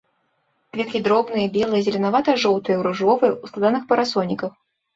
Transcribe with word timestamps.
Кветкі 0.77 1.01
дробныя, 1.07 1.51
белыя, 1.59 1.81
зеленавата-жоўтыя, 1.89 2.81
ружовыя, 2.89 3.31
у 3.43 3.53
складаных 3.53 3.89
парасоніках. 3.95 4.53